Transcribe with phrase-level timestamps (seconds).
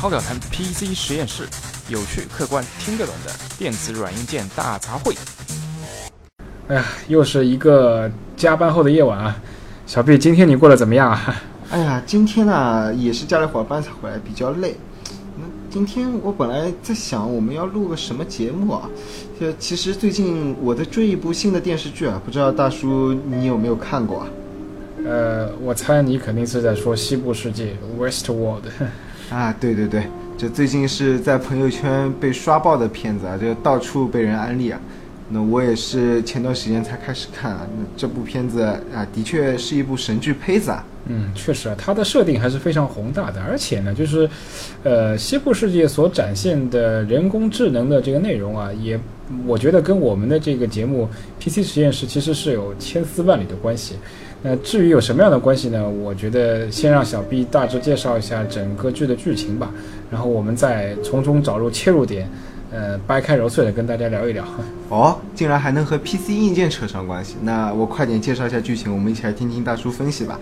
[0.00, 1.42] 超表谈 PC 实验室，
[1.90, 5.14] 有趣、客观、听得懂的电子软硬件大杂烩。
[6.68, 9.36] 哎呀，又是一个加班后的夜晚啊！
[9.86, 11.42] 小毕今天你过得怎么样啊？
[11.70, 14.74] 哎呀，今天呢也是加了会儿班才回来，比较累。
[15.36, 18.88] 那今天我本来在想我们要录个什么节目啊？
[19.38, 24.26] 就其实最近我在追一部新的电视剧啊，不知道大叔你有没有看过啊？
[25.04, 28.62] 呃，我猜你肯定是在说《西部世界》（Westworld）。
[29.30, 30.02] 啊，对对对，
[30.36, 34.80] 这最近是在朋友圈被刷爆的片子啊，就到处被人安利啊。
[35.32, 40.84] 那我也是前段时间才开始看啊，那这部片子啊，的确是一部神剧胚子啊。
[41.06, 44.28] 嗯，确实啊，它的设定还是非常宏大的，而且呢，就是，
[44.82, 48.98] 呃，西部世界所展现的人工智能的这个内容啊，也
[49.46, 53.94] 我觉得跟我们的这个节目 PC 实验室其实是有千丝万缕的关系。
[54.42, 55.86] 那至于有什么样的关系呢？
[55.86, 59.70] 我觉得先让小 B 大致介绍一下整个剧的剧情吧，
[60.10, 62.26] 然后我们再从中找入切入点，
[62.72, 64.44] 呃，掰开揉碎的跟大家聊一聊。
[64.88, 70.40] 哦，竟然还能和 PC 硬件扯上关系，那我快点介绍一下剧情，我们一起来听听大叔分析吧。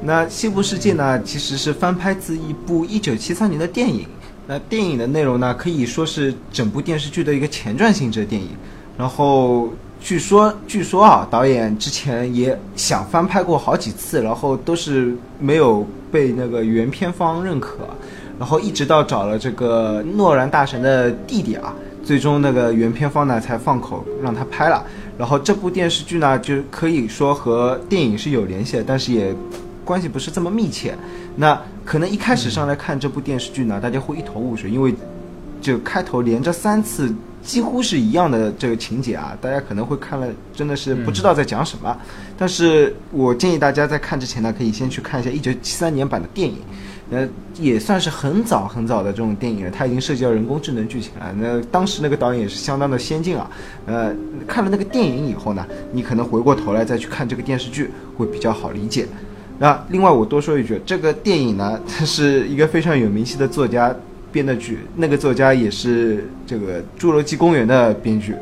[0.00, 4.06] 那《西部世界》呢，其实是翻拍自一部1973年的电影。
[4.46, 8.50] 那电影的内容呢，可以说是整部电视剧的一个前传性质的电影。
[8.96, 9.68] 然后
[10.00, 17.78] 据说，据说啊，导演之前也想翻拍过好几次，然后都是没有被那个原片方认可。
[18.38, 21.74] 然后一直到找了这个诺兰大神的弟弟啊，
[22.04, 24.84] 最终那个原片方呢才放口让他拍了。
[25.18, 29.34] 然后这部电视剧呢，就可以说和电影是有联系的，但是也。
[29.84, 30.94] 关系不是这么密切，
[31.36, 34.94] 那可能一开始上来看这部电视剧呢，大家会一头雾水，因为
[35.62, 37.10] 就开头连着三次
[37.42, 41.96] 几乎是一样的这个情节啊，大家可能会看了真的是不知道在讲什么。
[42.36, 46.58] 但是我建议大家在看之前呢，可以先去看一下一九七三年版的电影，
[47.10, 47.26] 呃，
[47.58, 51.34] 也算是很早很早的这种电影了，它已经涉及到人工智能剧情了。
[51.36, 53.50] 那当时那个导演也是相当的先进啊，
[53.86, 54.12] 呃，
[54.46, 59.06] 看了那个电影以后呢，你可能回过头来再去看这个电视剧会比较好理解。
[59.60, 63.92] 那另外我多说一句，这个电影呢，它是一个非常有名气的作家
[64.30, 68.34] 编的剧，那个作家也是这个《侏罗纪公园》的编剧，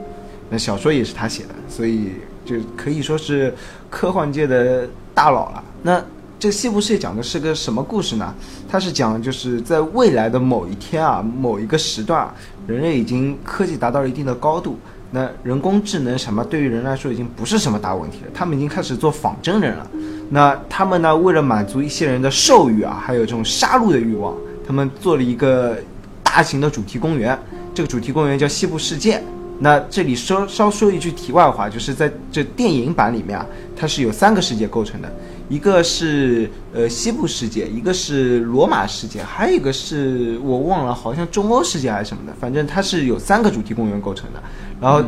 [0.50, 2.12] 那小说也是他写的，所以
[2.44, 3.54] 就可以说是
[3.88, 5.64] 科幻界的大佬了。
[5.82, 6.02] 那
[6.38, 8.34] 这《西部世界》讲的是个什么故事呢？
[8.69, 12.28] 它是讲就是在未来的某一天啊，某一个时段，
[12.66, 14.78] 人类已经科技达到了一定的高度，
[15.12, 19.91] 那人工智能什么对于人来说已经不是什么大问题了，他们已经开始做仿真人了。
[20.28, 21.16] 那他们呢？
[21.16, 24.34] 为了满足一些人的兽欲啊，还有这种杀戮的欲望，
[24.66, 25.77] 他们做了一个
[26.22, 27.38] 大型的主题公园。
[27.75, 29.22] 这个主题公园叫西部世界。
[29.59, 35.10] 那这里稍稍说一句题外话，就是在这电影版里面啊，它是有三个世界构成的，
[35.49, 42.32] 一个是呃西部世界，一个是罗马世界，还有一个是我忘了，好像中欧世界还是什么的。
[42.38, 44.43] 反正它是有三个主题公园构成的。
[44.81, 45.03] 然后。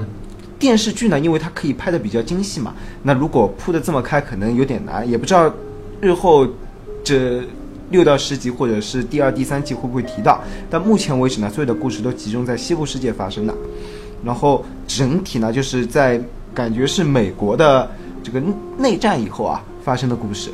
[0.59, 2.75] 电视剧呢，因为它可以拍的比较精细嘛，
[3.05, 5.49] 那如果铺的这么开，可能有点难，也不知道
[6.01, 6.45] 日后
[7.05, 7.45] 这
[7.91, 10.41] 六到十集或者是第二、第三季会不会提到。
[10.69, 13.55] 但目前为止呢，所有的故事都集中在西部世界发生的，
[14.25, 16.21] 然后整体呢，就是在
[16.55, 17.91] 感觉是美国的
[18.23, 18.43] 这个
[18.79, 20.51] 内战以后啊发生的故事。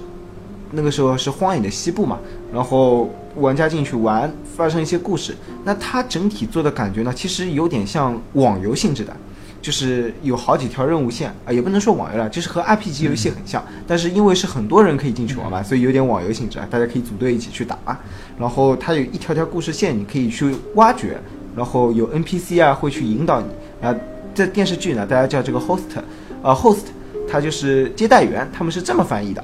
[0.70, 2.18] 那个时候是荒野的西部嘛，
[2.52, 5.36] 然后玩家进去玩，发生一些故事。
[5.64, 9.16] 那它整体做的感觉呢，其实有点像网游性质的。
[9.64, 17.78] 就是有好几条任务线啊，也不能说网游了，就是和 RPG 游戏很像，但是因为是很多人可以进去玩嘛，所以有点网游性质啊，大家可以组队一起去打。
[18.38, 21.16] 然后它有一条条故事线，你可以去挖掘，
[21.56, 23.46] 然后有 NPC 啊会去引导你
[23.80, 23.94] 啊。
[24.34, 25.80] 这电视剧呢，大家叫这个 host，
[26.42, 26.84] 呃 host，
[27.26, 29.42] 它就是接待员，他们是这么翻译的。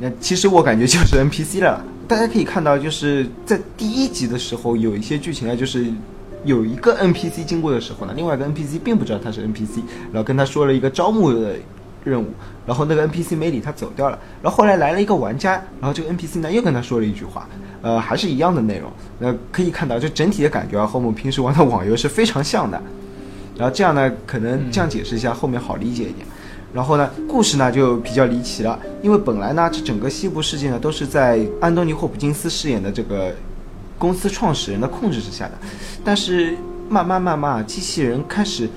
[0.00, 1.80] 那其实我感觉就是 NPC 了。
[2.08, 5.86] 大家可以看到，就是在第一集的时候有一些剧情啊，就是。
[6.44, 9.80] 有一个 NPC 经过的时候呢，另外一个 NPC 并不知道他是 NPC，
[10.12, 11.54] 然后跟他说了一个招募的
[12.04, 12.26] 任务，
[12.66, 17.48] 然后那个 NPC 没理他走掉了，然后后来来了一个玩家，然后这个 NPC 呢又跟他说了一句话，
[17.80, 22.78] 呃，还是一样的内容，那可以看到就整体的感觉啊和我们平时玩的网游是非常像的，
[23.56, 26.26] 然后这样呢可能这样解释一下后面好理解一点，
[26.74, 33.32] 然后呢故事呢就比较离奇了，因为本来呢这整个西部世界呢都是在安东尼霍普金斯饰演的这个。
[34.04, 35.52] 公司创始人的控制之下的，
[36.04, 36.54] 但是
[36.90, 38.68] 慢慢慢慢，机器人开始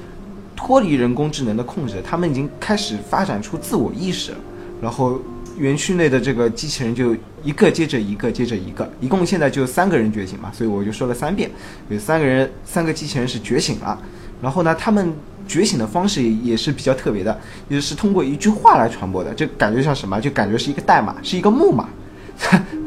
[0.55, 4.37] 脱离人工智能的控制，他们已经开始发展出自我意识了。
[4.81, 5.19] 然后
[5.57, 7.13] 园区内的这个机器人就
[7.43, 11.51] 一个接着一个接着一个，一共现在就三个人觉醒嘛，所以我就说了三遍，
[11.89, 13.99] 有三个人，三个机器人是觉醒了。
[14.41, 15.13] 然后呢，他们
[15.45, 17.37] 觉醒的方式也也是比较特别的，
[17.67, 20.21] 也是通过一句话来传播的，就感觉像什么？
[20.21, 21.89] 就感觉是一个代码，是一个木马。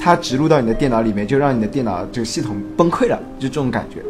[0.01, 4.03] 它植入到你的电脑里面，就让你的电脑这个系统崩溃了，就这种感觉。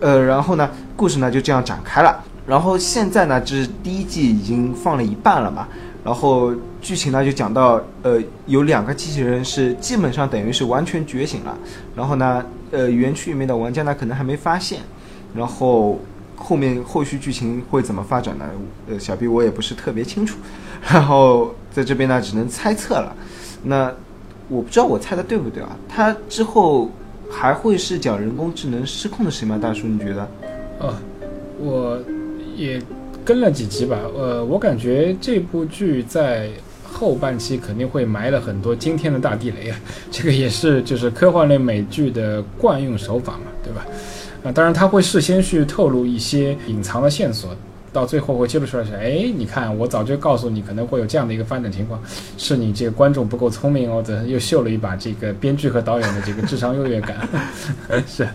[0.00, 2.22] 呃，然后呢，故事呢就这样展开了。
[2.46, 5.68] 然后现在呢，这是第一季已经放了一半了嘛。
[6.04, 11.56] 然后剧情呢就讲到，呃，有两个机器人是基本上等于是完全觉醒了。
[11.94, 14.80] 然后呢，呃，园区里面的玩家呢可能还没发现。
[15.34, 16.00] 然后
[16.36, 18.44] 后面后续剧情会怎么发展呢？
[18.88, 20.38] 呃，小 B 我也不是特别清楚。
[20.90, 23.14] 然后在这边呢，只能猜测了。
[23.64, 23.92] 那
[24.48, 25.76] 我不知道我猜的对不对啊？
[25.88, 26.90] 它之后
[27.30, 29.58] 还会是讲人工智能失控的事吗？
[29.60, 30.28] 大叔，你觉得？
[30.80, 30.94] 哦，
[31.60, 31.98] 我
[32.56, 32.80] 也
[33.24, 33.98] 跟了几集吧。
[34.16, 36.48] 呃，我感觉这部剧在
[36.82, 39.78] 后半期肯定会埋了很多惊天的大地雷啊。
[40.10, 43.86] 这个也是就是科幻类美剧的惯用手法嘛，对吧？
[44.44, 47.50] 啊，当然他会事先去透露一些隐藏的线索。
[47.92, 52.00] 到最后会揭露出来是，哎，你看，我早就告诉你可能会有这样的一个发展情况，
[52.36, 57.16] 是你这个观众不够聪明哦，这又秀了一把这个编剧和导演的这个智商优越感。
[58.06, 58.28] 是，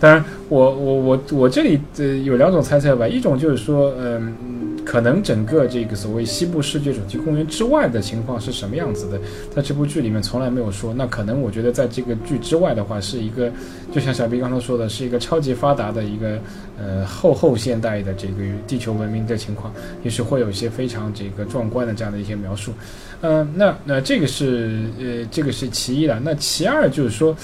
[0.00, 9.20] 当然，我我我我这里呃有两种猜测吧，一种就是说，嗯，可能整个这个所谓西部世界主题公园之外的情况是什么样子的，
[9.54, 10.92] 在这部剧里面从来没有说。
[10.94, 13.50] 那可能我觉得在这个剧之外的话，是一个，
[13.92, 16.38] 就像小 B 刚才说的，是一个超级发达的一个
[16.78, 18.42] 呃后后现代的这个。
[18.66, 22.72] 地球文明的情况，也是会有一些非常这个壮观的这样的一些描述，
[23.20, 26.20] 嗯，那那这个是呃这个是其一了。
[26.24, 27.36] 那其二就是说，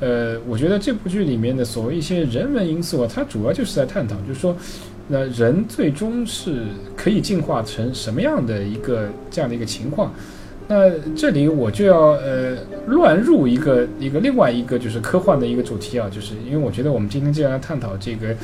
[0.00, 4.56] 呃，我觉得这部剧里面的所谓一些人文因素啊，它主要就是在探讨，就是说，
[5.08, 6.62] 那人最终是
[6.96, 10.12] 可以进化成什么样的一个这样的一个情况。
[10.66, 12.56] 那这里我就要呃
[12.86, 18.34] 乱入一个一个另外一个就是科幻的一个主题啊，就是因为我觉得我们今天既然探讨这个。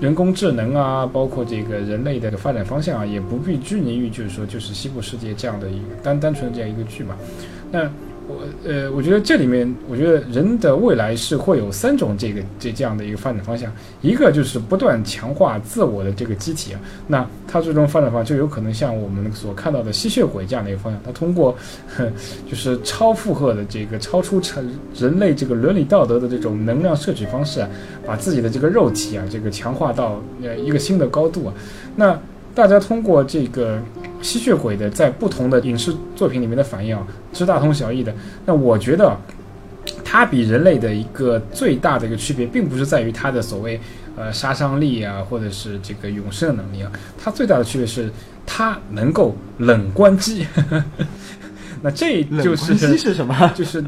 [0.00, 7.16] 人工智能啊，包括这个人类的发展方向啊，也不必拘泥于就是说就是西部世界这样的一个单单纯的这样一个剧嘛。
[7.70, 7.88] 那
[8.26, 21.54] 我呃，我觉得这里面，我觉得人的未来是会有三种这个这这样的一个发展方向，一个就是不断强化自我的这个机体啊，那它最终发展方就有可能像我们所看到的吸血鬼这样的一个方向，它通过
[22.48, 27.68] 就是超负荷的这个超出成人类这个伦理道德的这种能量摄取方式啊，
[28.06, 31.54] 把自己的这个肉体啊这个强化到呃一个新的高度啊，
[31.96, 32.18] 那。
[32.56, 33.82] 大家通过这个
[34.24, 38.10] 吸血鬼的在不同的影视作品里面的反应啊，是大同小异的。
[38.46, 39.14] 那我觉得，
[40.02, 43.78] 它比人类的一个最大的一个区别，并不是在于它的所谓
[44.16, 46.90] 呃杀伤力啊，或者是这个永生的能力啊。
[47.22, 48.10] 它最大的区别是，
[48.46, 50.46] 它能够冷关机。
[51.82, 53.36] 那这就是机是什么？
[53.54, 53.84] 就是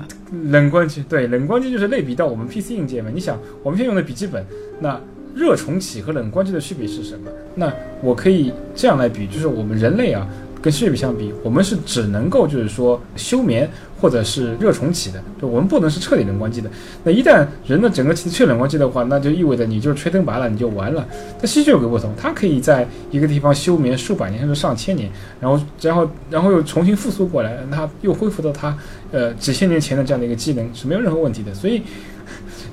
[0.50, 1.02] 冷关机。
[1.08, 3.10] 对，冷关机就是类比到我们 PC 硬件嘛。
[3.14, 4.44] 你想，我们现在用的笔记本，
[4.80, 5.00] 那。
[5.36, 7.30] 热重启和冷关机的区别是什么？
[7.54, 10.26] 那我可以这样来比，就是我们人类啊，
[10.62, 16.70] 跟吸血鬼相比，我们是只能够就是说休眠或者是热重启的，就我们不能是彻底冷关机的。
[17.04, 21.06] 那一旦人的整个体去冷关机的话，那就意味着你就是吹灯拔了，你就完了。
[21.38, 28.74] 但吸血鬼不同，它可以在一个地方休眠数百年甚至上千年，然后然后然后又重新复苏过来，它又恢复到它
[29.12, 31.52] 呃几千年前的这样的一个机能是没有任何问题的。
[31.52, 31.82] 所以。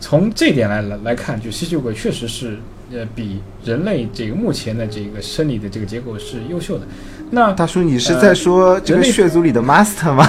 [0.03, 2.57] 从这点来来来看，就吸血鬼确实是
[2.91, 6.85] 呃比人类这个目前的这个生理的这个结构是优秀的。
[7.31, 10.27] 那大叔，你是在说这个血族里的 master 吗？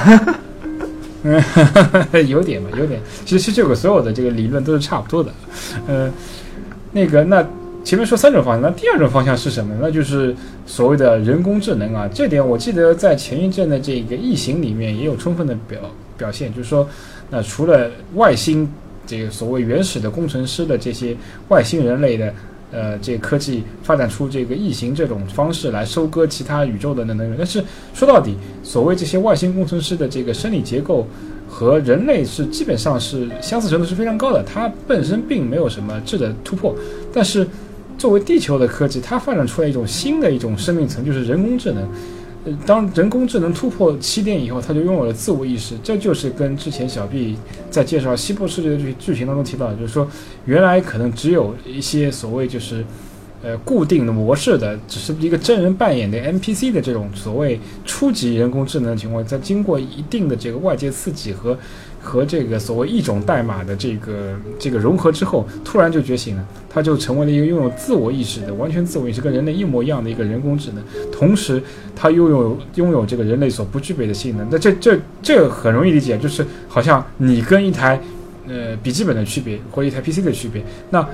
[1.24, 1.42] 嗯，
[2.28, 3.00] 有点吧，有点。
[3.24, 5.32] 其实吸血鬼所有的这个理论都是差不多的。
[5.88, 6.08] 呃，
[6.92, 7.44] 那个，那
[7.82, 9.74] 前面说三种方向，那第二种方向是什么？
[9.80, 10.32] 那就是
[10.66, 12.08] 所谓的人工智能啊。
[12.14, 15.80] 这点我记得在前一阵的这个异形里面也有充分的表
[16.16, 16.88] 表现，就是说，
[17.28, 18.70] 那除了外星。
[19.06, 21.16] 这个所谓原始的工程师的这些
[21.48, 22.34] 外星人类的，
[22.72, 31.06] 呃，这科技发展出这个异形这种方式来收割其他宇宙的能源，但是说到底，所谓这些外星工程师的这个生理结构
[31.48, 36.74] 和人类是基本上是相似程度是非常高的，它本身并没有什么质的突破，
[37.12, 37.46] 但是
[37.96, 41.88] 作为地球的科技，它发展出来一种新的一种生命层，就是人工智能。
[42.66, 45.74] 当人工智能突破起点以后，它就拥有了自我意识。
[45.82, 47.36] 这就是跟之前小 B
[47.70, 50.06] 在介绍西部世界的剧剧情当中提到的，就是说，
[50.44, 52.84] 原来可能只有一些所谓就是，
[53.42, 61.58] 呃，固定的模式的，只是一个真人扮演的 NPC 的这种所谓初级人工智能的情况，在经过一定的这个外界刺激和。
[62.04, 70.84] 和这个所谓一种代码的这个这个融合之后，突然就觉醒了，它就成为了一个拥有自我意识的、完全自我意识、跟人类一模一样的一个人工智能。
[71.10, 71.62] 同时，
[71.96, 74.46] 它拥有拥有这个人类所不具备的性能。
[74.50, 77.98] 那这这这很容易理解，就是好像你跟一台
[78.46, 80.62] 呃笔记本的区别，或一台 PC 的区别。
[80.90, 81.04] 那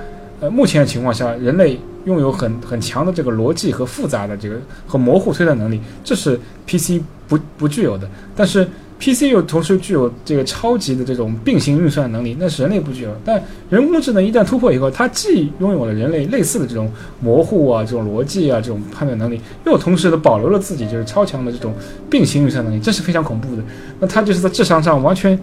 [0.41, 8.09] 呃目前的情况下，人类拥有很很强的这个逻辑和复杂的这个和模糊推断能力，这是 PC 不不具有的。
[8.35, 8.67] 但是
[9.01, 13.09] PC 又同时具有这个超级的这种并行运算能力，那是人类不具有。
[13.25, 16.89] 但人工智能一旦突破以后，它既拥有了人类类似的这种
[17.19, 21.73] 模糊啊、这种逻辑啊、这种判断能力，又同时的保留了自己就是超强的这种
[22.09, 23.63] 并行运算能力，这是非常恐怖的。
[23.99, 25.37] 那它就是在智商上完全。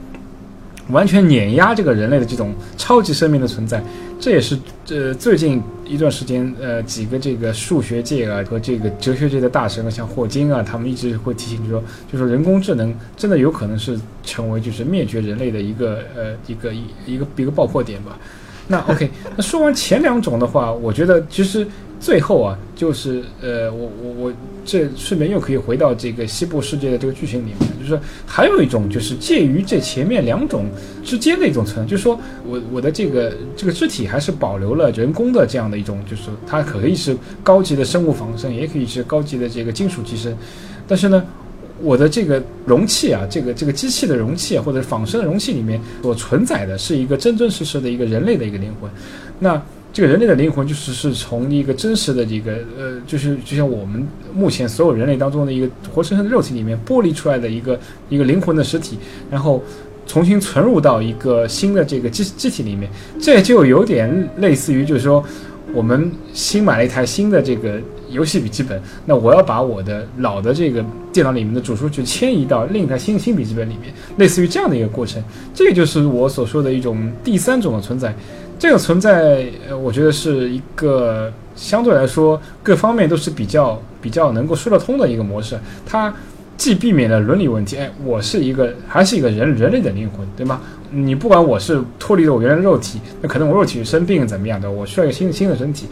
[0.90, 3.78] 完全碾压这个人类的这种超级生命的存在，
[4.18, 18.18] 这也是呃最近一段时间呃几个这个数学界啊和这个哲学界的大神啊，像霍金啊，他们一直会提醒就说，就说人工智能真的有可能是成为就是灭绝人类的一个呃一个一一个一个爆破点吧。
[18.68, 21.66] 那 OK，那说完前两种的话，我觉得其实。
[22.00, 24.32] 最后啊，就是呃，我我我
[24.64, 30.66] 这顺便又可以回到这个西部世界的这个剧情里面，就是还有一种就是介于这前面两种
[31.02, 40.36] 之间的一种存在，就是说我我的这个这个肢体还是保留了人工的这样的一种，就是它可以是高级的生物仿生，也可以是高级的这个金属机身，
[40.86, 41.24] 但是呢，
[41.82, 48.88] 我的这个容器啊，这个这个机器的容器，或者仿生的容器里面所承载的是一个真真实实的一个人类的一个灵魂，
[49.40, 49.60] 那。
[49.98, 57.76] 这个人类的灵魂就是是从一个真实的这个呃，就是就像我们目前所有人类当中的一个活生生的肉体里面剥离出来的一个
[58.08, 58.96] 一个灵魂的实体，
[59.28, 59.60] 然后
[60.06, 62.88] 重新存入到一个新的这个机机体里面，
[63.20, 65.20] 这就有点类似于就是说
[65.74, 75.20] 我们新买了一台新的这个游戏笔记本，那我要把我的老的这个电脑里面的主数据迁移到另一台新新笔记本里面，类似于这样的一个过程，
[75.52, 78.14] 这个就是我所说的一种第三种的存在。
[78.58, 85.58] 这个存在，呃，我觉得是一个相对来说各方面都是比较比较能够说得通的一个模式。
[85.86, 86.12] 它
[86.56, 90.60] 既避免了伦理问题，哎，我是一个还是一个人人类的灵魂，对吗？
[90.90, 95.86] 你不管我是脱离了我原来的肉体，那可能我肉体生病怎么样的，我需要一个新新的身体。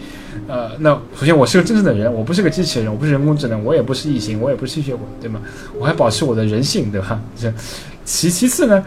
[0.49, 5.41] 呃，那首先我是个真正的人，我不是个机器人，我不是人工智能，我也不是异形，我也不是吸血鬼，对吗？
[5.79, 7.21] 我还保持我的人性，对吧？
[7.39, 7.53] 这
[8.05, 8.85] 其其次呢？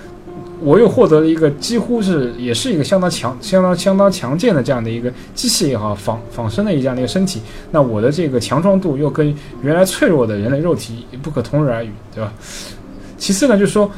[0.61, 7.41] 我又获得了一个几乎是也是一个相当强、相当相当强健的这样的一个机器也好，仿仿生的一样的一个身体。
[7.71, 12.31] 那我的这个强壮度又跟原来脆弱的人类肉体不可同日而语，对吧？
[13.17, 13.89] 其次呢，就是说，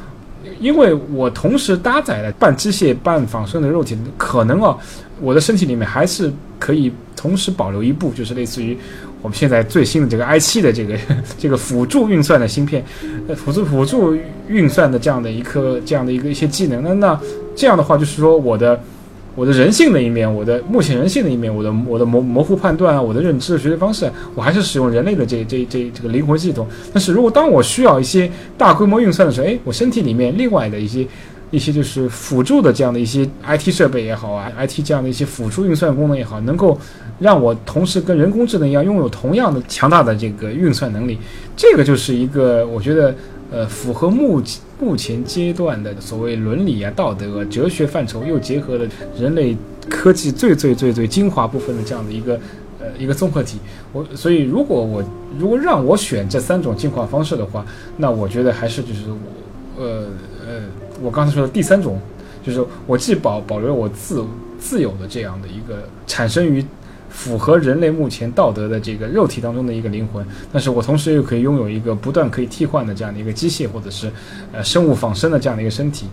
[0.60, 4.78] 因为我同时搭载了半机械半仿生的肉体，可能啊，
[5.20, 8.78] 我的身体里面还是可以同时保留一部，就是类似于。
[9.22, 10.98] 我们现在最新的这个 i 七的这个
[11.38, 12.84] 这个辅助运算的芯片，
[13.36, 17.20] 辅助辅助运算的这样的一颗这样的一个一些技能，那那
[17.56, 18.80] 这样的话就是说我的
[19.36, 26.68] 我的人性的一面，我的目前人性的一面，我的我的模模糊判断啊，我的认知的学习方式，我还是使用人类的这这这这个灵魂系统。
[26.92, 31.06] 但是如果当我需要一些大规模运算的时候，哎，我身体里面另外的一些。
[31.52, 36.80] 一些就是辅助的这样的一些 IT 设备也好啊，IT 这样的一些辅助运算功能也好，能够
[37.20, 41.18] 让我同时跟人工智能一样拥有同样的强大的这个运算能力，
[41.58, 43.14] 这个就是一个我觉得
[43.52, 44.42] 呃符合目
[44.80, 48.86] 目前阶段的所谓伦理啊、道德、哲学范畴，又结合了
[49.20, 49.56] 人类
[49.90, 52.40] 科技最最最最精华部分的这样的一个
[52.80, 53.60] 呃一个综合体。
[53.92, 55.04] 我所以如果我
[55.38, 57.66] 如果让我选这三种进化方式的话，
[57.98, 60.08] 那我觉得还是就是我呃。
[61.02, 62.00] 我刚才说的第三种，
[62.46, 64.24] 就是我既保保留我自
[64.60, 66.64] 自有的这样的一个产生于
[67.10, 74.10] 符合人类目前道德的这个肉体当中的一个灵魂，但是我同时又可以拥有一个不断可以替换的这样的一个机械或者是
[74.54, 76.06] 呃生物仿生的这样的一个身体。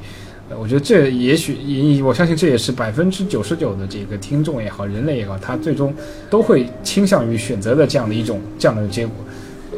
[0.51, 5.95] 呃，我觉得这也许也我相信这也是百分之九十九的这个听众也好，人类也好，他最终
[6.31, 9.15] 都会倾向于选择的这样的一种这样的结果。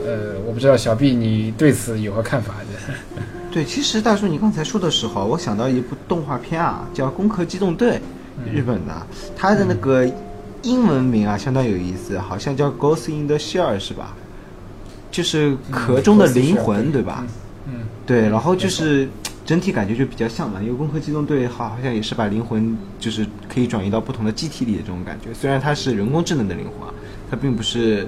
[0.07, 2.55] 呃，我不知道小毕你对此有何看法？
[3.51, 8.01] 对，其实大叔，你刚才说的时候，我想到一部动画片啊，叫《攻壳机动队》，
[8.55, 10.09] 日本的，它的那个
[10.63, 14.15] 英文名啊，相当有意思，好像叫《Ghost in the Shell》，是吧？
[15.11, 17.27] 就是壳中的灵魂，对吧？
[17.67, 19.09] 嗯，对，然后就是
[19.45, 26.95] 整体感觉就比较像嘛，因为《攻壳机动队》好好像也是把灵魂就是可以转移到不同的机体里的这种感觉，虽然它是人工智能的灵魂啊，
[27.29, 28.07] 它并不是，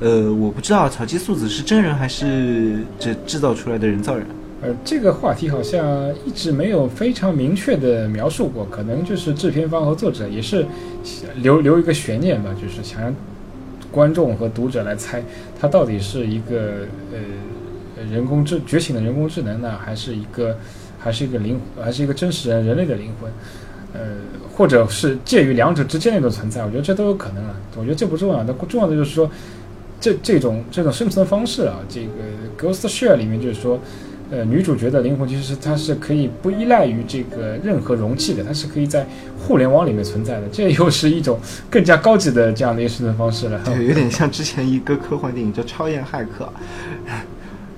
[0.00, 4.26] 呃，我不知道草鸡素子是真人还是这制造出来的人造人。
[4.62, 10.64] 呃，这个话题好像一直没有非常明确的描述过，可能就是制片方和作者也是
[11.36, 13.14] 留留一个悬念吧，就是想让
[13.92, 15.22] 观众和读者来猜，
[15.60, 20.56] 它到底是一个呃人工智觉醒的人工智能呢，还是一个
[20.98, 23.30] 还是一个灵，还是一个真实人人类的灵魂，
[23.92, 24.00] 呃，
[24.56, 27.54] 或者是介于两者之间的一种存在，我觉得这都有可能啊。
[27.76, 29.30] 我觉得这不重要，那重要的就是说，
[30.00, 32.08] 这这种这种生存方式啊，这个
[32.58, 33.78] Ghost Share 里面就是说。
[34.30, 39.06] 呃，女主角的灵魂其实它是可以不依赖于这个任何容器的，它是可以在
[39.38, 41.38] 互联网里面存在的，这又是一种
[41.70, 43.60] 更加高级的这样的一个生存方式了。
[43.64, 46.44] 对，有点像之前一个科幻电影叫《超验骇客》，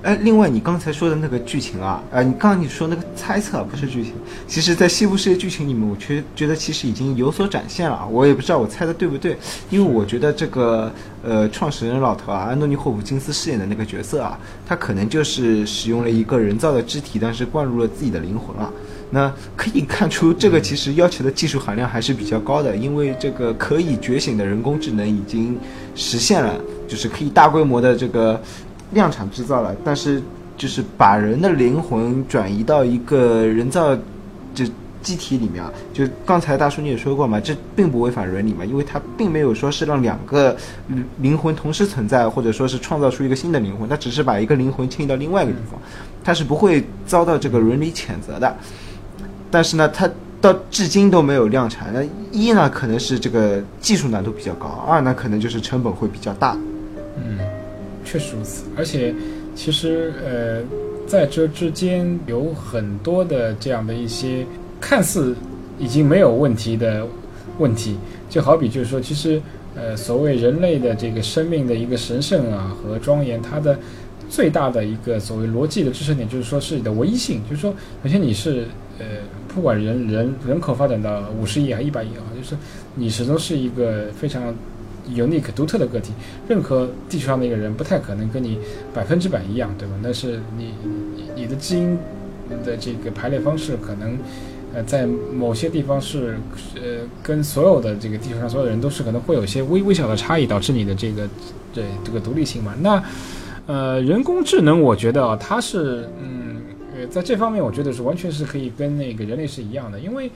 [0.01, 4.13] 哎，另外你刚才说的那个剧情啊，呃，你刚刚你说那个猜测不是剧情，
[4.47, 8.07] 其实，在西部世界剧情里面，我觉觉得其实已经有所展现了。
[8.09, 9.37] 我也不知道我猜的对不对，
[9.69, 10.89] 因为我觉得这个
[11.21, 18.71] 呃创始人老头啊，安东尼霍普金斯饰演的那个角色啊，他可能就是使用了一个人造的肢体，但是灌入了自己的灵魂啊。
[19.11, 25.57] 那可以看出，这个其实要求的技术含量还是比较高的，因为这个可以觉醒的人工智能已经
[25.93, 26.53] 实现了，
[26.87, 28.41] 就是可以大规模的这个。
[28.91, 30.21] 量产制造了，但是
[30.57, 33.95] 就是把人的灵魂转移到一个人造
[34.53, 34.65] 就
[35.01, 40.55] 机体里面啊，就刚才大叔你也说过嘛，这并不违反伦理嘛，因为它并没有说是让两个
[41.19, 45.79] 灵魂同时存在，或者说是创造出一个新的灵魂，它只是把一个灵魂迁移到另外一个地方，
[46.21, 48.53] 它是不会遭到这个伦理谴责的。
[49.49, 50.09] 但是呢，它
[50.41, 56.57] 到至今都没有量产，那一呢可能是这个技术难度比较高，二呢可能就是成本会比较大。
[57.15, 57.39] 嗯。
[58.11, 59.13] 确实如此，而且
[59.53, 60.63] 其实呃，
[61.05, 64.43] 在这之间有很多的这样的一些
[64.81, 65.35] 看似
[65.77, 67.05] 已经没有问题的
[67.59, 67.97] 问题，
[68.27, 69.39] 就好比就是说，其实
[69.75, 73.77] 呃，所谓人类的这个生命的一个神圣啊和庄严，它的
[74.27, 78.65] 最大的一个所谓逻辑的支撑点，就是说是你的唯一性，就是说，首先你是
[78.97, 79.05] 呃，
[79.53, 82.55] 不管人人人口发展到五十亿还一百亿啊，就是
[82.95, 84.51] 你始终是一个非常。
[85.07, 86.11] Unique 独特的个体，
[86.47, 88.57] 任何地球上的一个人不太可能跟你
[88.93, 89.93] 百分之百一样，对吧？
[90.01, 90.73] 那是你
[91.35, 91.97] 你的基因
[92.65, 94.17] 的这个排列方式可能，
[94.73, 96.37] 呃，在某些地方是
[96.75, 101.27] 呃跟所有的这个地球上所有的人都是可能会有一些微微小的差异，导致你的这个
[101.73, 102.73] 对这个独立性嘛。
[102.81, 103.03] 那
[103.67, 106.61] 呃，人工智能我觉得啊，它是嗯
[106.95, 110.29] 呃在这方面我觉得是完全是可以跟那个人类是一样的，因为。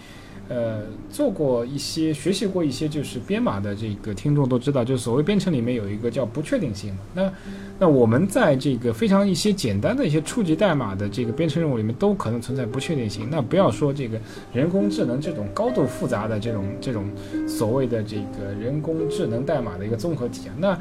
[0.50, 7.00] 呃，做过一些学习过一些就是编码的这个听众都知道，就是所谓编程里面有一个叫不确定性嘛。
[7.14, 7.34] 那
[7.80, 13.28] 那我们在这个非常一些简单的一些初级代码的这个编程任务里面都可能存在不确定性。
[13.32, 14.20] 那不要说这个
[14.54, 17.10] 人工智能这种高度复杂的这种这种
[17.48, 20.78] 所谓的这个人工智能代码的一个综合体啊，那。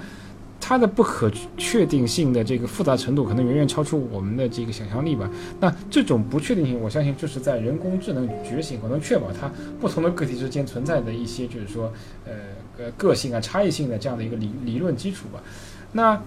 [0.64, 5.29] 它的不可确定性的这个复杂程度，可能远远超出我们的这个想象力吧。
[5.59, 11.92] 那这种不确定性，我相信就是在人工智能觉醒，可能确保它不同的个体之间存在的一些，就是说，
[12.25, 12.33] 呃
[12.79, 15.42] 呃个性啊、差异性的这样的一个理理论基础吧。
[15.90, 16.22] 那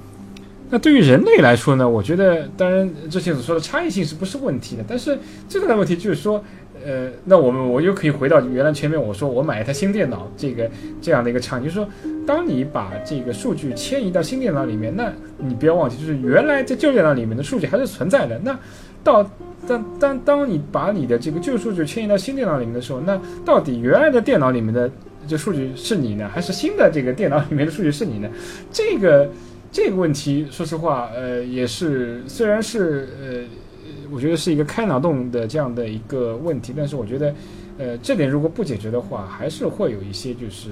[0.69, 1.88] 那对于人类来说呢？
[1.88, 4.84] 我觉得，当然之前所说的差异性是不是问题的？
[4.86, 5.17] 但是
[5.48, 6.43] 最大的问题就是说。
[6.86, 10.69] 呃，那我们我又可以回到原来前面我说我买一台新电脑这个
[11.02, 11.89] 这样的一个场景，就是说，
[12.28, 18.39] 当你把这个数据迁移到新电脑里面，那你不要忘记，就是原来在旧电脑里面的数据还是存在的。
[18.43, 18.56] 那
[19.04, 19.28] 到
[19.67, 24.89] 当当当你把你的这个旧数据迁移到新电脑里面的时候，那到底原来的电脑里面的
[25.28, 28.30] 这数据是你呢，还是新的这个电脑里面的数据是你呢？
[28.71, 29.28] 这个
[29.71, 33.43] 这个问题，说实话，呃，也是虽然是呃。
[34.12, 37.36] 我觉得是一个开脑洞的这样的一个问题，但是我觉得，
[37.78, 40.69] 呃，这点如果不解决的话，还是会有一些就是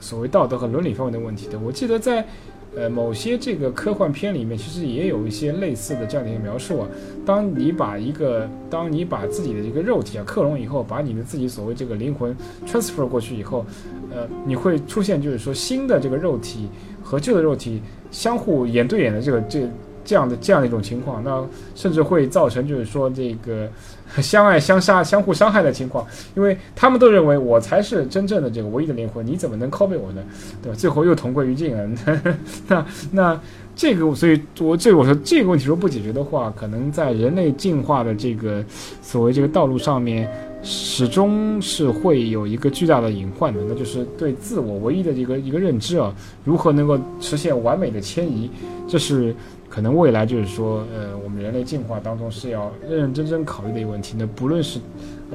[0.00, 1.58] 所谓道德和伦理方面的问题的。
[1.58, 2.26] 我记得在
[2.74, 6.88] 呃某些这个科幻片里面，其实也有一些类似的这样的一个描述啊。
[7.24, 12.34] 当你把一个，当你把自己的一个肉体啊克隆以后，把你的自己所谓这个灵魂
[12.66, 13.64] transfer 过去以后，
[14.10, 16.68] 呃，你会出现就是说新的这个肉体
[17.02, 19.68] 和旧的肉体相互眼对眼的这个这。
[20.04, 23.68] 这样的这样的一种情况，那甚至会造成就是说这个
[24.20, 30.22] 相爱相杀、相互伤害的情况，因为他们都认为我才是真正的这个唯一的灵魂，你怎么能 copy 我呢？
[30.62, 30.76] 对吧？
[30.76, 31.88] 最后又同归于尽了。
[32.68, 33.40] 那那
[33.74, 38.62] 这个，所以我这我说这个问题如果不解决的话，可能在人类进化的这个
[39.00, 40.30] 所谓这个道路上面，
[40.62, 48.50] 始终是会有一个巨大的隐患的，那就是对自我唯一的一个一个认知啊，如何能够实现完美的迁移，
[48.86, 49.34] 这是。
[49.72, 54.14] 可能未来就是说，呃，我们人类进化当中是要认认真真考虑的一个问题。
[54.18, 54.78] 那不论是，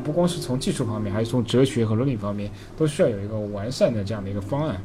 [0.03, 4.79] 不光是从技术方面，还是从哲学和伦理方面，都需要有一个完善的这样的一个方案。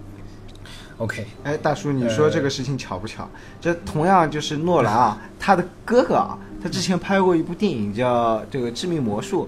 [0.96, 3.28] OK，哎，大叔，你说这个事情巧不巧？
[3.60, 9.46] 这同样就是诺兰啊，他的哥哥啊，他之前拍过一部电影叫这个《致命魔术》，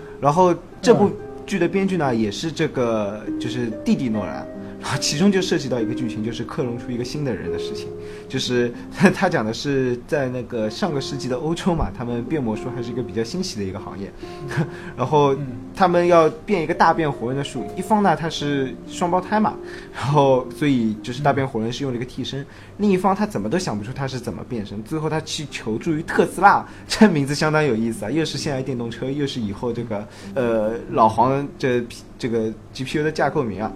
[0.20, 1.10] 然后这部
[1.46, 4.46] 剧的编剧呢，也是这个就是弟弟诺兰。
[4.82, 7.88] 啊，其中就涉及到一个剧情，就是克隆出一个新的人的事情。
[8.28, 8.72] 就是
[9.14, 14.10] 他讲的是在那个上个世纪的欧洲嘛，他们变魔术还是一个比较新奇的一个行业。
[14.96, 15.36] 然后
[15.74, 19.54] 他们要变一个大变活人的术，一方呢他是双胞胎嘛，
[19.94, 22.44] 然后所以就是大变活人是用了一个替身。
[22.78, 31.84] 另一方他怎么都想不出他是怎么变身，最后他去求助于特斯拉，这名字相当有意思啊，又是现代电动车，又是以后这个呃老黄这
[32.18, 33.70] 这个 GPU 的架构名啊。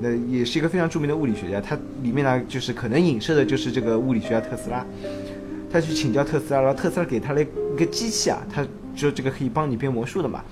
[0.00, 4.84] 那也是一个非常著名的物理学家，他里面呢就是可能影射的就是这个物理学家特斯拉。
[5.72, 7.46] 他去请教特斯拉，然后特斯拉给他了一
[7.78, 10.42] 个机器啊，他说这个可以帮你变魔术的嘛。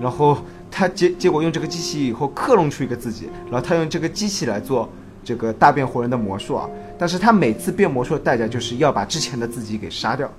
[0.00, 0.38] 然后
[0.70, 4.88] 他结结果用这个机器以后克隆出一个自己，然后他用这个机器来做
[5.22, 6.68] 这个大变活人的魔术啊。
[6.98, 10.32] 但是他每次变魔术的代价就是要把之前的自己给杀掉，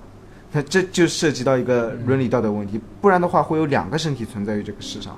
[0.52, 5.16] 那这就涉及到一个伦理道德问题，不然的话会有两个身体存在于这个世上。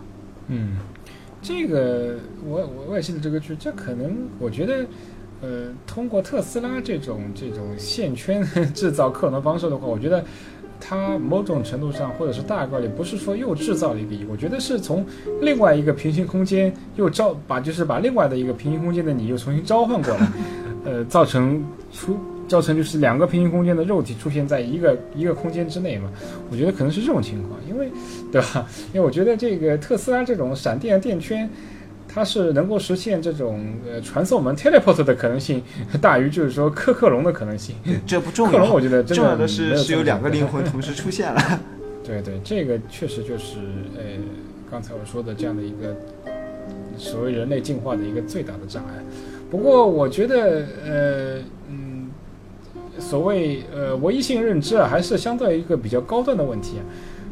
[0.49, 0.77] 嗯，
[1.41, 4.87] 这个我我我也记得这个剧，这可能我觉得，
[5.41, 8.43] 呃，通过特斯拉这种这种线圈
[8.75, 10.25] 制造克隆方式的话，我觉得
[10.81, 15.07] 它某种程度上或者是大概率不是说又制造了一个，我觉得是从
[15.41, 20.29] 另外一个平行空间又召把就是把另外的一个平行空间的你又重新召唤过来，
[20.85, 22.19] 呃，造成出。
[22.49, 26.11] 造成就是两个平行空间的肉体出现在一个一个空间之内嘛？
[26.51, 27.91] 我觉得可能是这种情况，因为，
[28.33, 28.67] 对吧？
[28.95, 31.49] 因为我觉得这个特斯拉这种闪电电圈，
[32.09, 35.63] 它是能够实现这种呃传送门 teleport 的可能性
[36.01, 37.77] 大于就是说克克隆的可能性。
[38.07, 41.61] 这不重要，克隆我觉得重要的是是有两个灵魂同时出现了。
[42.03, 43.59] 对对，这个确实就是
[43.97, 44.03] 呃
[44.71, 45.95] 刚才我说的这样的一个
[46.97, 48.95] 所谓人类进化的一个最大的障碍。
[49.51, 51.39] 不过我觉得呃。
[52.99, 56.83] 所谓呃唯一性认知啊，还是相对一个比较高端的问题啊。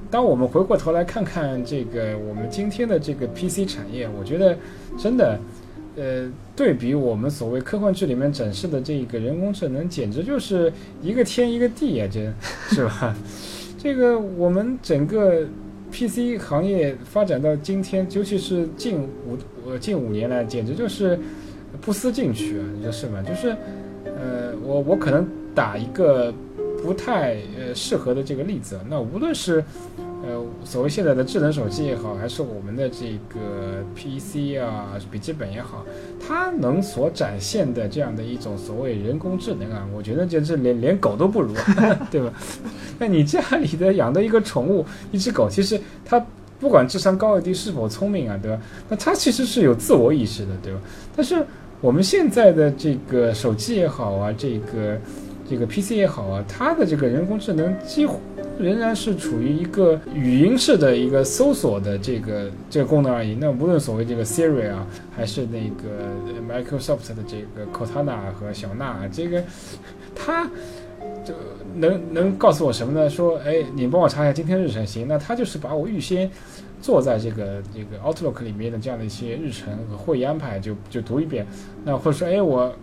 [0.08, 4.56] 当我们回过头来看看这个我们今天的这个 PC 产业，我觉得
[4.96, 5.38] 真的，
[5.96, 12.32] 呃，对比我们所谓科幻剧里面展示的这个人工智能，简直就是一个天一个地啊，真
[12.68, 13.16] 是吧？
[13.76, 15.44] 这个我们整个
[15.90, 21.18] PC 行业发展到今天，尤其是近五呃近五年来，简直就是
[21.80, 23.20] 不思进取啊，你说是吗？
[23.22, 23.48] 就是
[24.04, 25.28] 呃，我我可能。
[25.56, 26.32] 打一个
[26.82, 29.64] 不太呃适合的这个例子，那无论是
[30.22, 35.84] 呃所谓现在的智能手机也好，还是我们的这个 PC 啊笔记本也好，
[36.20, 41.54] 它能所展现的这样的一种所谓人工智能啊，我觉得简直连连狗都不如，
[42.12, 42.30] 对吧？
[42.98, 46.24] 那你家里的养的一个宠物，一只狗，其实它
[46.60, 48.60] 不管智商高低是否聪明啊，对吧？
[48.90, 50.80] 那它其实是有自我意识的，对吧？
[51.16, 51.42] 但是
[51.80, 54.98] 我们现在的这个手机也好啊，这个。
[55.48, 58.20] 这个 PC 也好啊，它的这个人工智能几乎
[58.58, 63.34] 仍然是处于一个语音式的一个搜索的这个这个功能而已。
[63.34, 69.42] 那无论所谓这个 Siri 啊，还是那个 Microsoft 的这个 Cortana 和小娜，这个
[70.14, 70.44] 它
[71.24, 71.34] 就
[71.74, 73.08] 能能告诉我什么呢？
[73.08, 75.06] 说，哎，你帮我查一下今天日程，行？
[75.06, 76.30] 那它就是把我预先
[76.80, 81.46] 做在这个这个 Outlook 里面的这样的一些日程和会议安排，就就读一遍。
[81.84, 82.74] 那或者说，哎，我。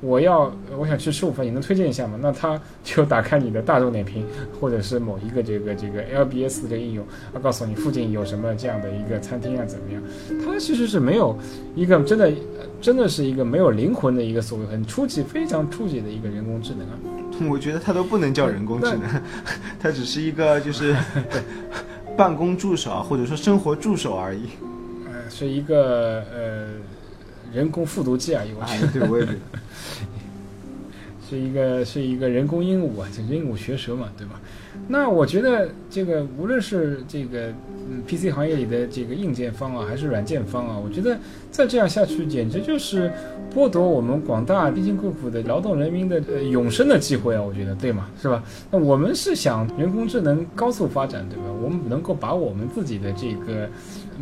[0.00, 2.18] 我要我想去吃午饭，你能推荐一下吗？
[2.22, 4.26] 那他就打开你的大众点评，
[4.60, 10.02] 或者是某一个这个这个 LBS 的应用，啊，告诉你附近有什么这样的一个餐厅啊，怎么样？
[10.44, 11.38] 它其实是没有
[11.74, 12.32] 一个真的
[12.80, 17.50] 真的是一个没有灵魂的一个所谓很初级、非常初级的一个人工智能啊。
[17.50, 19.02] 我觉得它都不能叫人工智能，
[19.78, 20.96] 它 只是一个就是
[22.16, 24.44] 办公助手或者说生活助手而已。
[25.06, 26.68] 呃，是一个呃
[27.52, 28.50] 人工复读机而已。
[28.60, 29.38] 哎，对，我也觉得。
[31.30, 34.40] 是一个是一个人工鹦鹉啊，这鹦鹉学舌嘛，对吧？
[34.88, 41.18] 那我觉得这个无论是这个嗯 PC 行业里的这个硬件方啊，还是软件方啊，我觉得
[41.50, 43.10] 再这样下去，简直就是
[43.54, 47.42] 剥夺我们广大辛辛苦苦的劳动人民的呃永生的机会啊！
[47.42, 48.08] 我觉得对吗？
[48.20, 48.42] 是吧？
[48.70, 51.44] 那我们是想人工智能高速发展，对吧？
[51.62, 53.68] 我们能够把我们自己的这个。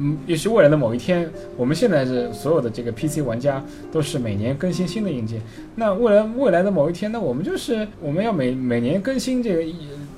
[0.01, 5.41] 嗯，也许未来的某一天，我们现在是所有的这个 PC 玩家都是每年更新新的硬件。
[5.75, 9.63] 那未来未来的某一天，那我们就是我们要每每年更新这个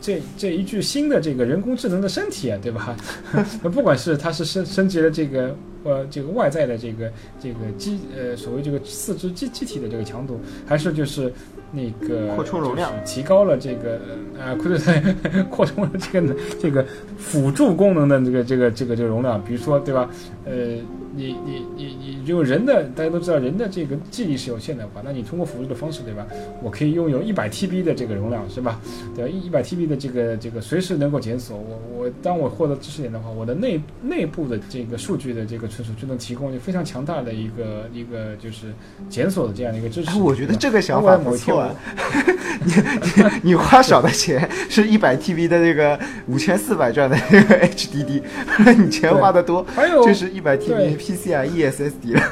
[0.01, 2.97] 这这一具新的这个人工智能的身体，对吧？
[3.63, 11.33] 那不管是它是升升级了这个呃这个外在的这个这个机呃所谓这个四肢机机体的这个强度，还是就是
[11.73, 13.99] 那个扩充容量提高了这个
[14.39, 16.87] 啊扩对 扩充了这个这个
[17.19, 19.81] 辅助功能的这个这个这个这个容量，比如说。
[19.81, 20.09] 对吧？
[20.45, 20.77] 呃，
[21.17, 26.27] 你你你你，就人的大家都知道，人的这个记忆是有限的话，那你通过辅助的方式，对吧？
[26.63, 28.79] 我可以拥有一百 TB 的这个容量，是吧？
[29.17, 29.31] 对吧？
[29.31, 31.57] 一一百 TB 的这个这个随时能够检索。
[31.57, 38.73] 我我当我获得知识点的话，我的内内部的这个数据的这个存储就能提供非常强大的一个一个就是
[39.09, 40.19] 检索的这样的一个支持。
[40.19, 41.71] 我觉得这个想法不错。
[42.63, 48.23] 你你你花少的钱是一百 TB 的这个五千四百转的这个 HDD，
[48.77, 49.65] 你钱花的多。
[49.75, 52.23] 还有就是一百 TB PCIe SSD 了。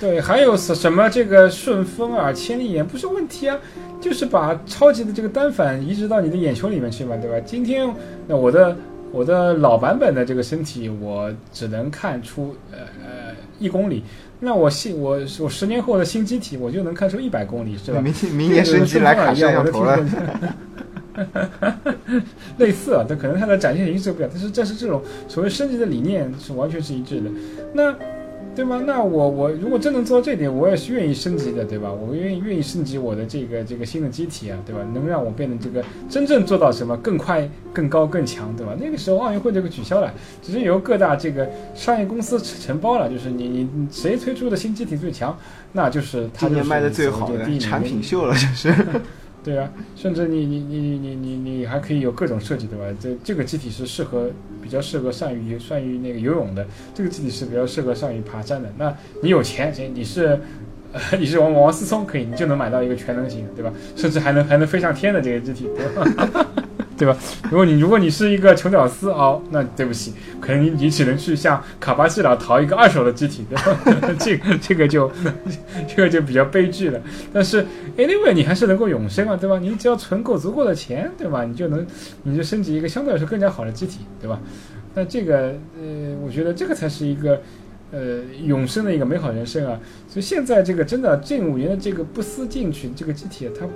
[0.00, 3.58] 对，还有什什么这个顺丰啊、千里眼不是问题啊，
[4.00, 7.36] 就是把超级的这个单反移植到你的眼球里面去嘛，对吧？
[7.44, 7.92] 今天
[8.28, 8.76] 那我的
[9.12, 14.02] 我的老版本的这个身体，我只能看出呃呃一公里。
[14.40, 18.00] 那我新我我十年后的新机体，我就能看出一百公里，是吧？
[18.00, 19.98] 明明年升级来卡摄像头了。
[22.58, 27.30] 类似啊，但可能它的展现形式不一样，但是这是这种所谓升级的理念是完全是一致的。
[27.72, 27.94] 那。
[28.58, 28.82] 对吗？
[28.84, 31.92] 那我我如果真能做到这点，我也是愿意升级的，对吧？
[31.92, 34.80] 我愿意愿意升级我的这个这个新的机体啊，对吧？
[34.92, 38.74] 能让我变得这个真正做到什么更快、更高、更强，对吧？
[38.80, 45.38] 那个时候奥运会这个取消了，只是由各大这个商业公司承包了，就是你你谁推出的新机体最强，
[45.70, 48.74] 那就是今年卖的最好的产品秀了，就是。
[49.48, 52.84] 对啊，甚至你你你你你你还可以有各种设计，对吧？
[53.00, 54.28] 这这个机体是适合
[54.62, 58.70] 比较适合善于善于那个游泳的，这个机体是比较适合善于爬山的。
[58.76, 60.38] 那你有钱，行，你是
[61.18, 63.72] 你是王王思聪，可以，你就能买到一个全能型，对吧？
[63.96, 66.46] 甚至还能还能飞上天的这个机体，对吧？
[66.98, 67.16] 对吧？
[67.44, 73.80] 如果你如果你是一个穷屌丝哦，那对不起，可能你你只能去向卡巴西岛淘一个二手的机体，对吧？
[74.18, 75.10] 这个这个就
[75.86, 77.00] 这个就比较悲剧了。
[77.32, 77.64] 但是
[77.96, 79.58] anyway，你还是能够永生啊，对吧？
[79.58, 81.44] 你只要存够足够的钱，对吧？
[81.44, 81.86] 你就能
[82.24, 84.40] 你就升级一个相对来说更加好的机体，对吧？
[84.94, 87.40] 那这个呃，我觉得这个才是一个。
[87.90, 89.80] 呃，永生的一个美好人生啊！
[90.06, 93.66] 所以现在这个真的近五年的这个不思进取这个机体，它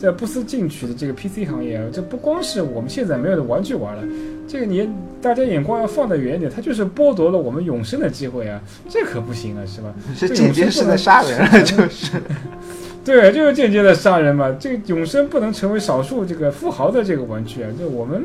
[0.00, 4.02] 在不思进取的这个 PC 行业啊，这不光是我们现在没有的玩具玩了，
[4.48, 4.88] 这个你
[5.20, 8.58] 大家眼光要放得远一点，它就是剥夺了我们永生的机会啊！
[8.88, 9.92] 这可不行啊，是吧？
[10.16, 12.12] 是间接是在杀人了，就是。
[13.04, 14.56] 对，就是间接的杀人嘛！
[14.58, 17.68] 这个永生不能成为少数这个富豪的这个玩具啊！
[17.78, 18.24] 就我们。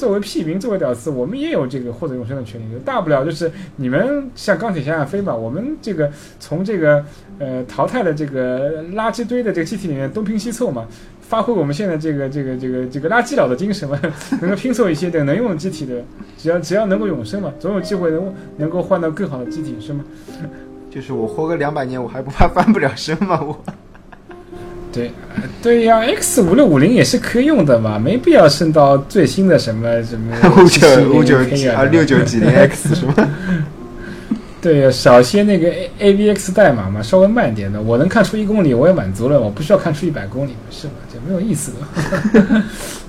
[0.00, 2.64] 作为屁民，作为屌丝，我们也有这个获得永生的权利。
[2.86, 7.04] 大不了就是你们像钢铁侠一样飞吧，我们这个从这个
[7.38, 10.86] 呃淘汰的这个垃圾堆的这个机体里面东拼西凑嘛，
[11.20, 14.00] 发挥我们现在这个这个这个这个垃圾佬的精神嘛，
[14.40, 16.02] 能够拼凑一些的能用的机体的，
[16.38, 20.02] 只要只要能够永生嘛，总有机会能能够换到更好的机体，是吗？
[20.90, 23.38] 就是我活个两百年，我还不怕翻不了身吗？
[23.46, 23.62] 我。
[24.92, 25.10] 对，
[25.62, 31.36] 对呀，X 五六五零也是可以用的嘛，没必要升到最新的什么什么 五九五九
[31.72, 33.14] 啊六九几零 X 是吗？
[34.60, 40.94] 对呀，少些那个 A A V X 代码嘛，稍微慢点的，我能看出一公里我也满足了，我不需要看出一百公里，是吧？
[41.12, 42.62] 就没有意思的。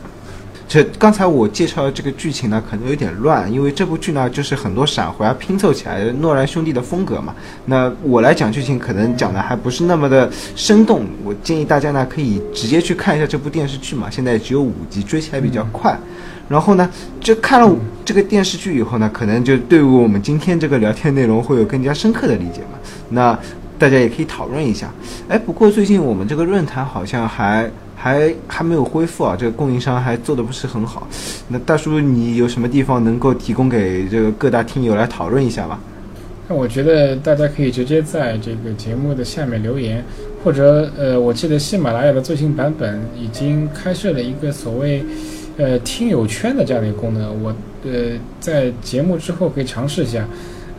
[0.72, 7.36] 这刚才我介绍的这个剧情呢，可能有点乱，因为这部剧呢就是很多闪回啊拼凑起来的诺兰兄弟的风格嘛。
[7.66, 11.06] 那我来讲剧情，可能讲的还不是那么的生动。
[11.26, 15.94] 我建议大家呢可以直接去看一下这部电视剧嘛，现在只有五集，追起来比较快。
[16.48, 17.70] 然后呢，这看了
[18.06, 22.80] 这个电视剧以后呢，可能就对于我们今天这个聊天内容会有更加深刻的理解嘛。
[23.10, 23.38] 那
[23.78, 24.90] 大家也可以讨论一下。
[25.28, 27.70] 哎，不过最近我们这个论坛好像还。
[28.02, 31.08] 还还没有恢复啊，这个供应商还做的不是很好。
[31.48, 35.78] 那大叔，你有什么地方能够提供给这个各大听友来讨论一下吗？
[36.48, 40.04] 那我觉得大家可以直接在这个节目的下面留言，
[40.44, 45.04] 或者呃，我记得喜马拉雅的最新版本已经开设了一个所谓
[45.58, 50.28] 呃听友圈的这样的一个功能，我呃在节目之后可以尝试一下。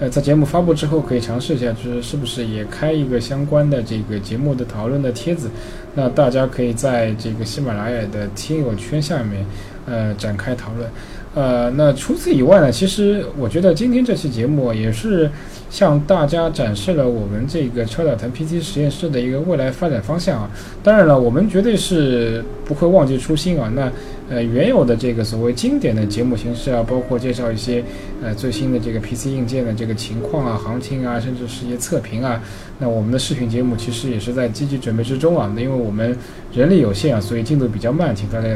[0.01, 5.49] 呃，在节目发布之后，可以尝试一下，就是是不是也开一个相关的这个节目的讨论的帖子，
[5.95, 9.45] 那大家可以在这个喜马拉雅的听友圈下面，
[9.87, 10.89] 呃，展开讨论。
[11.35, 15.31] 呃，那除此以外呢，其实我觉得今天这期节目也是
[15.71, 20.51] 向大家展示了我们这个超导腾 PC 实验室的一个未来发展方向啊。
[20.83, 23.73] 当然了，我们绝对是不会忘记初心啊。
[23.75, 23.91] 那
[24.33, 27.85] 呃，原有的这个所谓经典的节目形式啊，包括介绍一些
[28.23, 32.43] 呃最新的这个 PC 硬件的这个情况啊、行情啊，甚至是一些测评啊。
[32.79, 35.53] 那我们的视频节目其实也是在积极准备之中啊。
[35.55, 36.17] 那因为我们
[36.51, 38.49] 人力有限啊，所以进度比较慢，请大家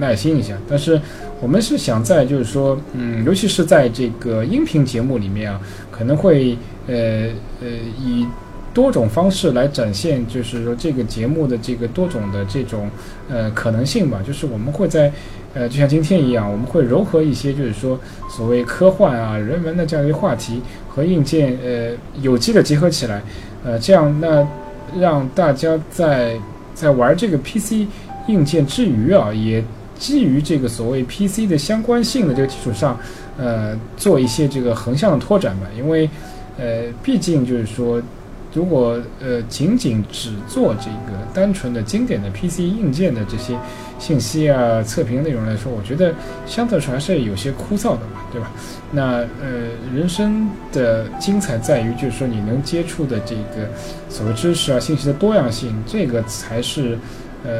[0.00, 0.58] 耐心一下。
[0.68, 1.00] 但是
[1.40, 5.60] 我们是想在就是说，嗯，尤其是在这个音频节目里面啊，
[5.92, 6.58] 可能会
[6.88, 7.28] 呃
[7.60, 7.68] 呃
[8.04, 8.26] 以。
[8.74, 12.88] 多种方式来展现，就是说这个节目的这个多种的这种
[13.28, 14.20] 呃可能性吧。
[14.26, 15.12] 就是我们会在
[15.52, 21.90] 呃，就像今天一样，我们会糅合一些就是说所谓科幻啊、人文的这样一个话题和硬件呃
[22.22, 23.22] 有机的结合起来，
[23.62, 24.48] 呃，这样那
[24.98, 26.38] 让大家在
[26.72, 27.86] 在玩这个 PC
[28.28, 29.62] 硬件之余啊，也
[29.98, 32.98] 基于这个所谓 PC 的相关性的这个基础上，
[33.36, 35.66] 呃，做一些这个横向的拓展吧。
[35.76, 36.08] 因为
[36.58, 38.00] 呃，毕竟就是说。
[38.54, 43.56] 如果呃仅仅只做这个单纯的经典的 PC 硬件的这些
[43.98, 46.14] 信息啊测评内容来说，我觉得
[46.46, 48.50] 相对来说还是有些枯燥的嘛，对吧？
[48.90, 49.02] 那
[49.40, 53.68] 呃人生的精彩在于就是说你能接触的这个
[54.08, 56.98] 所谓知识啊信息的多样性，这个才是
[57.44, 57.50] 呃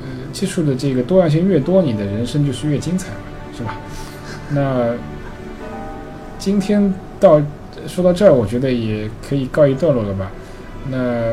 [0.00, 3.16] 呃接触的这个多样性越多，你的人生就是越精彩嘛，
[3.56, 3.76] 是吧？
[4.48, 4.94] 那
[6.38, 7.40] 今天到
[7.86, 10.30] 说到这儿，我觉得也可以告一段落了吧？
[10.90, 11.32] 那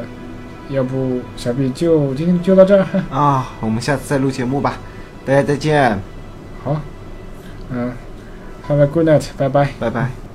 [0.70, 2.86] 要不小 B 就今天就到这儿。
[3.10, 4.78] 啊，我们下次再录节目吧，
[5.26, 6.00] 大家再见，
[6.64, 6.80] 好，
[7.72, 7.92] 嗯
[8.68, 9.70] ，Have a good night，拜拜。
[9.80, 10.29] 拜拜。